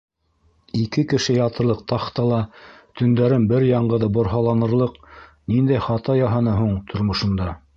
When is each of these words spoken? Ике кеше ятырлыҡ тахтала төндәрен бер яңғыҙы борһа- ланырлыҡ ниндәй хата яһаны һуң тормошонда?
Ике 0.77 1.01
кеше 1.11 1.33
ятырлыҡ 1.35 1.83
тахтала 1.91 2.39
төндәрен 3.01 3.45
бер 3.51 3.67
яңғыҙы 3.71 4.09
борһа- 4.19 4.43
ланырлыҡ 4.49 4.97
ниндәй 5.55 5.85
хата 5.91 6.17
яһаны 6.25 6.57
һуң 6.63 6.75
тормошонда? 6.95 7.55